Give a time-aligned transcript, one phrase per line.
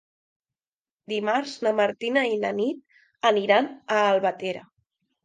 [1.11, 2.97] Dimarts na Martina i na Nit
[3.31, 4.65] aniran a Albatera.